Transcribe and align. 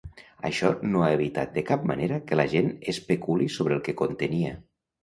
Això 0.47 0.71
no 0.93 1.03
ha 1.03 1.09
evitat 1.17 1.53
de 1.59 1.65
cap 1.69 1.85
manera 1.91 2.19
que 2.31 2.41
la 2.43 2.49
gent 2.57 2.75
especuli 2.95 3.53
sobre 3.59 3.79
el 3.81 3.89
que 3.91 4.01
contenia. 4.03 4.61